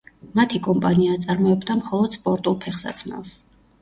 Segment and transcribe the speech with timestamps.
[0.37, 3.37] მათი კომპანია აწარმოებდა მხოლოდ სპორტულ ფეხსაცმელს.